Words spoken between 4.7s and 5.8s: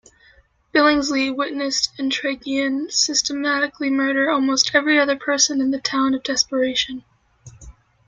every other person in the